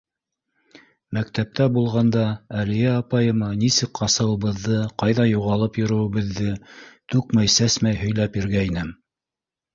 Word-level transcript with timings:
Мәктәптә 1.17 1.67
булғанда 1.75 2.23
Әлиә 2.61 2.95
апайыма 3.01 3.49
нисек 3.65 3.93
ҡасыуыбыҙҙы, 4.01 4.79
ҡайҙа 5.05 5.27
юғалып 5.33 5.79
йөрөүебеҙҙе 5.85 6.57
түкмәй-сәсмәй 7.17 8.03
һөйләп 8.03 8.35
биргәйнем. 8.41 8.93